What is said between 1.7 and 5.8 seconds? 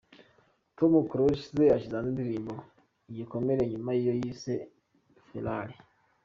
ashyize hanze indirimbo “Igikomere” nyuma y’iyo yise “Ferrari”.